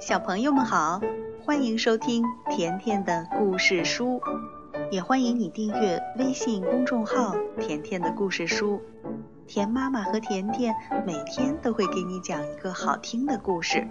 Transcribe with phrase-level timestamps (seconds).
[0.00, 1.02] 小朋友们好，
[1.44, 4.22] 欢迎收听甜甜的故事书，
[4.90, 8.80] 也欢迎你订阅微信公众号“甜甜的故事书”。
[9.46, 10.74] 甜妈妈和甜甜
[11.06, 13.86] 每天都会给你讲一个好听的故事。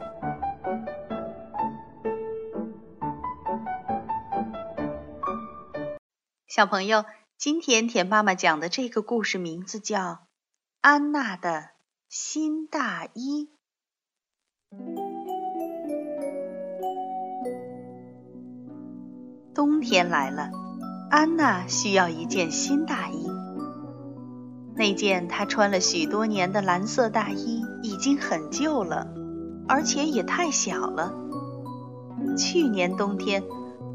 [6.48, 7.06] 小朋友，
[7.38, 10.00] 今天甜妈妈讲的这个故事名字叫
[10.82, 11.70] 《安娜的
[12.10, 13.52] 新大衣》。
[19.60, 20.52] 冬天来了，
[21.10, 23.30] 安娜需要一件新大衣。
[24.74, 29.10] 那件她穿了许多年的蓝色大衣已经很旧了，
[29.68, 31.14] 而且也太小了。
[32.38, 33.44] 去年冬天，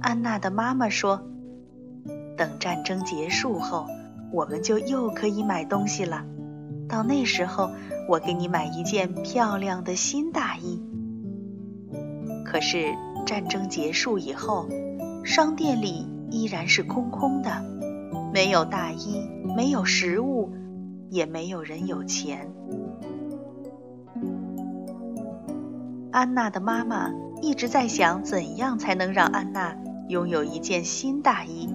[0.03, 1.23] 安娜的妈妈说
[2.37, 3.87] ：“等战争结束后，
[4.35, 6.27] 我们就又可以买东西了。
[6.91, 7.71] 到那时候，
[8.07, 10.83] 我给你买一件漂亮的新大衣。”
[12.45, 12.95] 可是
[13.25, 14.69] 战争结束以后，
[15.25, 17.51] 商店里依然是空空的，
[18.33, 20.53] 没有大衣，没有食物，
[21.09, 22.53] 也没有人有钱。
[26.13, 29.75] 安娜的妈妈一直在想，怎样才能让安娜
[30.09, 31.71] 拥有一件新大衣。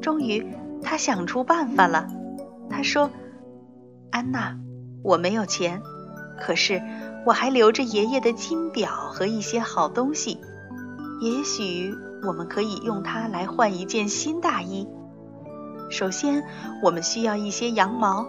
[0.00, 0.44] 终于，
[0.82, 2.08] 她想出办法了。
[2.68, 3.08] 她说
[4.10, 4.58] ：“安娜，
[5.04, 5.80] 我没有钱，
[6.40, 6.82] 可是
[7.24, 10.40] 我还留着爷爷的金表和一些好东西，
[11.20, 14.86] 也许……”我们可以用它来换一件新大衣。
[15.90, 16.44] 首先，
[16.82, 18.26] 我们需要一些羊毛。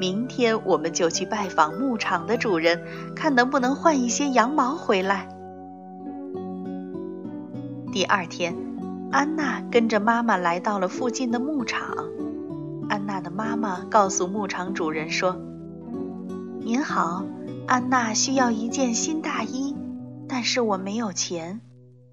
[0.00, 2.80] 明天我们就去拜访牧场的主人，
[3.14, 5.28] 看能不能换一些羊毛回来。
[7.92, 8.56] 第二天，
[9.10, 11.94] 安娜跟着妈妈来到了附近的牧场。
[12.88, 15.36] 安娜的妈妈告诉牧场主人说
[16.64, 17.24] ：“您好，
[17.66, 19.76] 安娜需要一件新大衣，
[20.28, 21.60] 但是我没有钱。”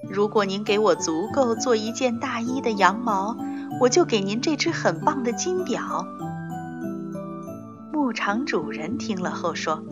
[0.07, 3.35] 如果您给我足够做一件大衣的羊毛，
[3.81, 6.05] 我就给您这只很棒的金表。
[7.91, 9.83] 牧场主人听了后说：“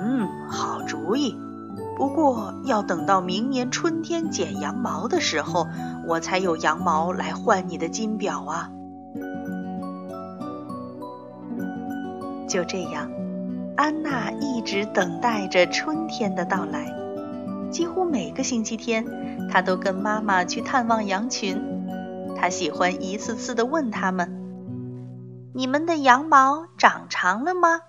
[0.00, 1.36] 嗯，好主意。
[1.96, 5.68] 不过要等到明年春天剪羊毛的时候，
[6.06, 8.70] 我才有羊毛来换你的金表啊。”
[12.48, 13.10] 就这样，
[13.76, 17.05] 安娜一直等待着春天的到来。
[17.70, 19.04] 几乎每个星期天，
[19.50, 21.60] 他都跟妈妈去探望羊群。
[22.36, 24.42] 他喜欢一次次地问他们
[25.54, 27.80] ：“你们的羊毛长长了吗？”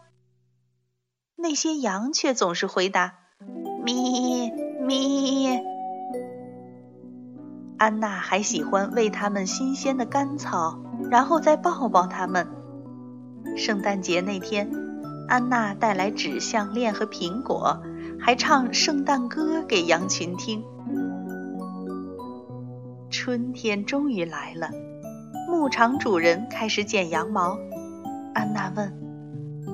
[1.36, 3.16] 那些羊却总是回答
[3.86, 4.52] ：“咪
[4.82, 5.62] 咪。”
[7.78, 10.80] 安娜还喜欢喂它们新鲜的干草，
[11.12, 12.48] 然后再抱抱它们。
[13.56, 14.72] 圣诞节那天，
[15.28, 17.84] 安娜带来纸项链和苹果。
[18.28, 20.62] 还唱圣诞歌给羊群听。
[23.10, 24.70] 春天终于来了，
[25.50, 27.58] 牧场主人开始剪羊毛。
[28.34, 28.94] 安娜问：“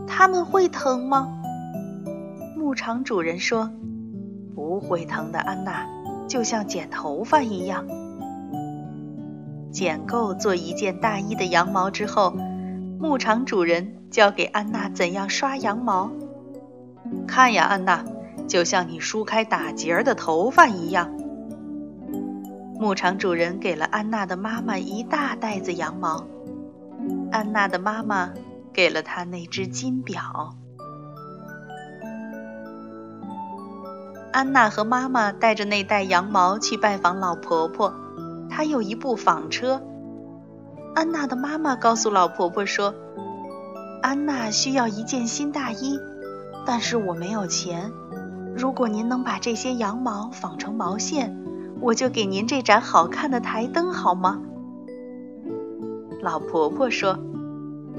[0.06, 1.36] 他们会疼吗？”
[2.56, 3.72] 牧场主人说
[4.54, 5.88] ：“不会疼的，安娜，
[6.28, 7.88] 就像剪头发一样。”
[9.74, 12.36] 剪够做一件大衣的羊毛之后，
[13.00, 16.12] 牧场主人教给安娜怎样刷羊毛。
[17.26, 18.06] 看呀，安娜。
[18.48, 21.12] 就像你梳开打结儿的头发一样。
[22.80, 26.28] 牧场主人给了安娜的妈妈一大袋子羊毛，
[27.32, 28.34] 安娜的妈妈
[28.74, 30.56] 给了她那只金表。
[34.34, 37.94] 安娜和妈妈带着那袋羊毛去拜访老婆婆，
[38.50, 39.82] 她有一部纺车。
[40.96, 42.94] 安娜的妈妈告诉老婆婆说
[44.04, 45.98] ：“安娜需要一件新大衣，
[46.66, 47.92] 但是我没有钱。”
[48.56, 51.38] 如果您能把这些羊毛纺成毛线，
[51.82, 54.40] 我就给您这盏好看的台灯，好吗？
[56.22, 57.20] 老婆婆说：“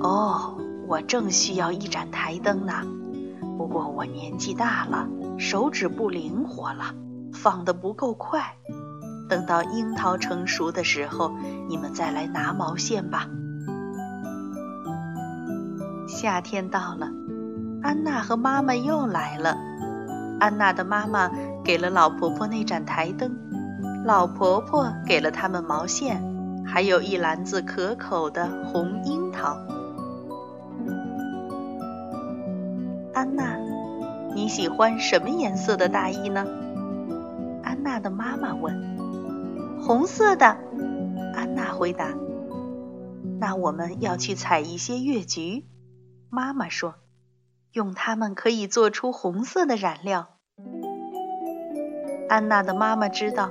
[0.00, 0.56] 哦，
[0.88, 2.72] 我正需要一盏台灯呢。
[3.58, 5.08] 不过我年纪大了，
[5.38, 6.94] 手指不灵活了，
[7.32, 8.56] 纺得不够快。
[9.28, 11.32] 等到樱桃成熟的时候，
[11.68, 13.28] 你们再来拿毛线吧。”
[16.08, 17.10] 夏天到了，
[17.82, 19.58] 安娜和妈妈又来了。
[20.44, 21.30] 安娜的妈妈
[21.64, 23.34] 给了老婆婆那盏台灯，
[24.04, 26.22] 老婆婆给了他们毛线，
[26.66, 29.56] 还有一篮子可口的红樱桃。
[33.14, 33.56] 安娜，
[34.34, 36.44] 你喜欢什么颜色的大衣呢？
[37.62, 39.80] 安娜的妈妈问。
[39.80, 40.58] 红色的，
[41.34, 42.08] 安娜回答。
[43.40, 45.64] 那我们要去采一些月菊，
[46.28, 46.96] 妈妈说。
[47.72, 50.33] 用它们可以做出红色的染料。
[52.28, 53.50] 安娜的妈妈知道，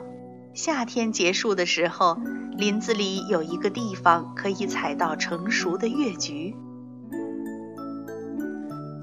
[0.53, 2.17] 夏天结束的时候，
[2.57, 6.55] 林子里有一个地方可以采到成熟的月菊。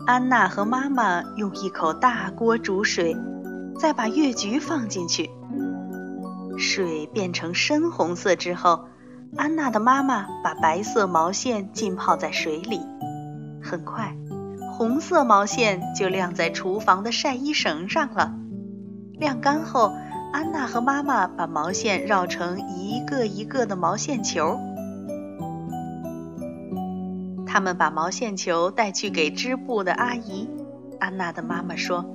[0.06, 3.16] 安娜和妈妈用一口大锅煮水，
[3.78, 5.30] 再把月菊放进去。
[6.58, 8.86] 水变成深红色之后，
[9.36, 12.80] 安娜的妈妈把白色毛线浸泡在水里。
[13.62, 14.16] 很快，
[14.72, 18.34] 红色毛线就晾在厨房的晒衣绳上了。
[19.20, 19.92] 晾干后，
[20.32, 24.58] 安娜和妈妈把毛线绕成一个一个的毛线球。
[27.46, 30.48] 他们把毛线球带去给织布的阿姨。
[30.98, 32.10] 安娜的妈妈说：“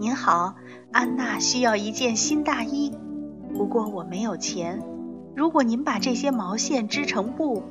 [0.00, 0.54] 您好，
[0.92, 2.90] 安娜需要一件新大衣，
[3.54, 4.82] 不过我没有钱。
[5.36, 7.62] 如果您把这些毛线织成布，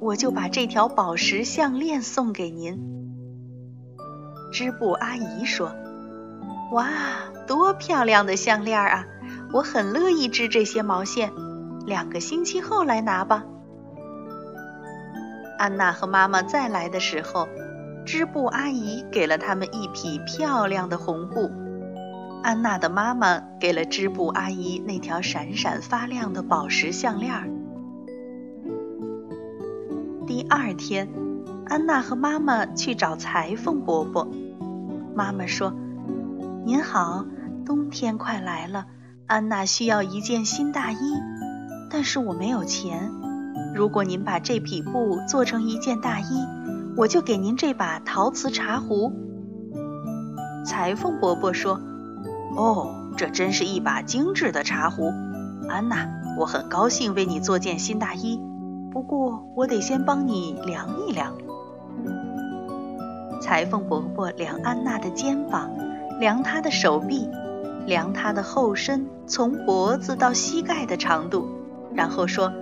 [0.00, 2.80] 我就把这条宝石项链送给您。”
[4.52, 5.72] 织布阿姨说
[6.72, 6.88] ：“哇，
[7.46, 9.04] 多漂亮的项链啊！
[9.52, 11.30] 我很乐意织这些毛线。
[11.86, 13.44] 两个星期后来拿吧。”
[15.58, 17.46] 安娜和妈妈再来的时候，
[18.06, 21.50] 织布阿姨给了他们一匹漂亮的红布。
[22.42, 27.32] 安娜的妈妈给了织布阿姨那条闪闪发亮的宝石项链。
[30.26, 31.08] 第二天，
[31.66, 34.26] 安娜和妈妈去找裁缝伯伯。
[35.14, 35.72] 妈妈说
[36.64, 37.24] ：“您好，
[37.66, 38.86] 冬天快来了，
[39.26, 40.96] 安娜需要一件新大衣，
[41.90, 43.10] 但是我没有钱。”
[43.74, 46.46] 如果您把这匹布做成一件大衣，
[46.96, 49.12] 我就给您这把陶瓷茶壶。
[50.64, 51.80] 裁缝伯伯说
[52.56, 55.12] ：“哦，这真是一把精致的茶壶，
[55.68, 56.08] 安娜，
[56.38, 58.40] 我很高兴为你做件新大衣。
[58.92, 61.34] 不过，我得先帮你量一量。”
[63.42, 65.70] 裁缝伯伯量安娜的肩膀，
[66.18, 67.28] 量他的手臂，
[67.86, 71.48] 量他的后身从脖子到膝盖的长度，
[71.94, 72.52] 然后说。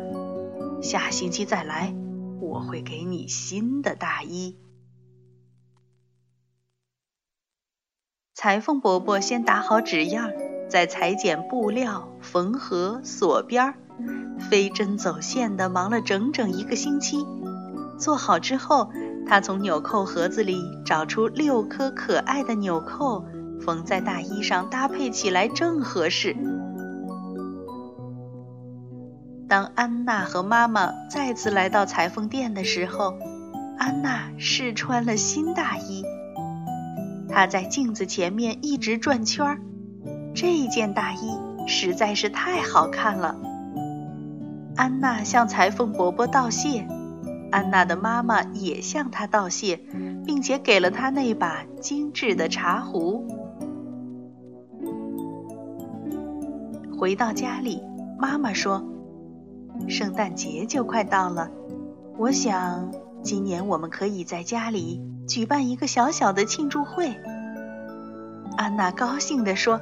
[0.83, 1.95] 下星期再来，
[2.41, 4.57] 我会给你新的大衣。
[8.35, 10.31] 裁缝伯伯先打好纸样，
[10.71, 13.75] 再裁剪布料、缝合、锁边儿，
[14.39, 17.27] 飞针走线的忙了整整一个星期。
[17.99, 18.91] 做好之后，
[19.27, 20.57] 他从纽扣盒子里
[20.87, 23.27] 找出六颗可爱的纽扣，
[23.71, 26.37] 缝在大衣上，搭配起来正合适。
[29.49, 33.15] 当安娜和妈妈再次来到裁缝店的时候，
[33.79, 36.05] 安娜试穿了新大衣。
[37.29, 39.61] 她在镜子前面一直转圈儿，
[40.35, 41.39] 这件大衣
[41.69, 43.37] 实在是太好看了。
[44.75, 46.89] 安娜向裁缝伯伯道谢，
[47.53, 49.77] 安娜的妈妈也向她道谢，
[50.27, 53.29] 并且给了她那把精致的茶壶。
[57.01, 57.83] 回到家里，
[58.19, 58.85] 妈妈说。
[59.89, 61.49] 圣诞节就快到了，
[62.19, 62.93] 我想
[63.23, 67.17] 今年我们可以在家里举办一个小小的庆祝会。
[68.59, 69.81] 安娜高兴地说：“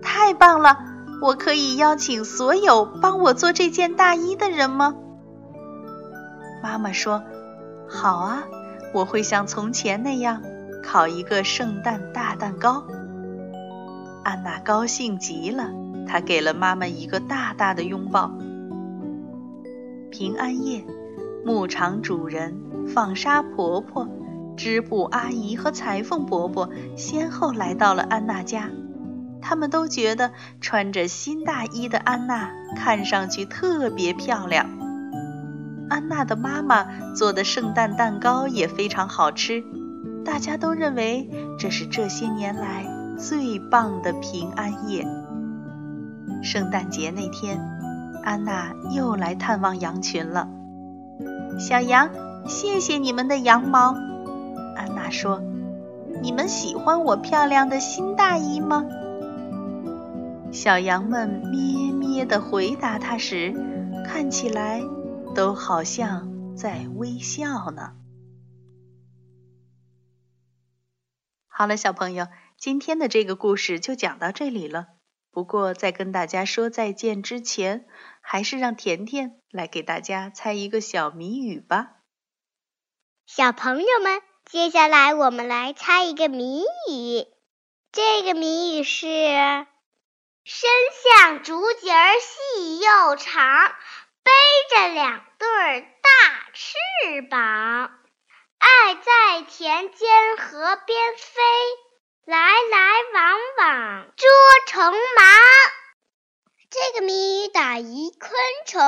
[0.00, 0.78] 太棒了！
[1.20, 4.94] 我可以邀请所有帮我做这件大衣的人吗？”
[6.62, 7.24] 妈妈说
[7.90, 8.44] ：“好啊，
[8.92, 10.40] 我会像从前那样
[10.84, 12.84] 烤一个圣诞大蛋糕。”
[14.22, 15.72] 安娜高兴极了，
[16.06, 18.30] 她给了妈妈一个大大的拥抱。
[20.10, 20.84] 平安夜，
[21.44, 22.56] 牧场主人、
[22.88, 24.08] 纺纱婆婆、
[24.56, 28.70] 织布阿姨和裁缝伯伯先后来到了安娜家。
[29.42, 30.30] 他们都觉得
[30.60, 34.66] 穿着新大衣的安娜看上去特别漂亮。
[35.90, 39.62] 安娜的妈妈做的圣诞蛋糕也非常好吃，
[40.24, 42.86] 大家都认为这是这些年来
[43.18, 45.06] 最棒的平安夜。
[46.44, 47.58] 圣诞节那天。
[48.22, 50.48] 安娜又来探望羊群了。
[51.58, 52.10] 小羊，
[52.48, 53.94] 谢谢你们的羊毛。
[54.74, 55.42] 安娜说
[56.22, 58.86] ：“你们喜欢我漂亮的新大衣吗？”
[60.52, 63.54] 小羊们咩咩地回答她时，
[64.06, 64.80] 看起来
[65.34, 67.92] 都好像在微笑呢。
[71.46, 74.93] 好了，小朋友，今天的这个故事就讲到这里了。
[75.34, 77.88] 不过，在跟大家说再见之前，
[78.20, 81.96] 还是让甜甜来给大家猜一个小谜语吧。
[83.26, 87.26] 小朋友们，接下来我们来猜一个谜语。
[87.90, 89.06] 这个谜语是：
[90.44, 90.70] 身
[91.02, 93.74] 像竹节儿细又长，
[94.22, 94.30] 背
[94.70, 95.48] 着两对
[95.80, 96.76] 大翅
[97.28, 97.90] 膀，
[98.58, 101.42] 爱在田间河边飞。
[102.26, 102.78] 来来
[103.12, 104.26] 往往捉
[104.66, 105.26] 虫忙。
[106.70, 108.32] 这个谜语打一昆
[108.66, 108.80] 虫。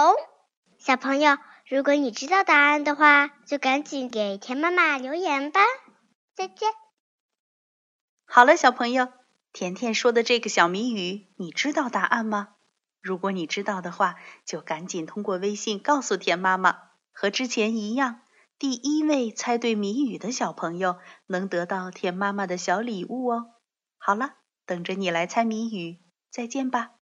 [0.79, 1.37] 小朋友，
[1.69, 5.61] 如果你知道答案的话，就赶紧给田妈妈留言吧。
[6.35, 6.73] 再见。
[8.25, 9.09] 好了，小朋友，
[9.53, 12.55] 甜甜说的这个小谜语，你知道答案吗？
[13.03, 14.15] 如果你知道的话，
[14.47, 16.79] 就赶紧通过微信告诉田妈妈。
[17.13, 18.23] 和之前一样，
[18.59, 20.97] 第一位猜对谜语的小朋友
[21.27, 23.55] 能得到甜妈妈的小礼物哦。
[23.99, 26.96] 好了，等着你来猜谜语，再见吧。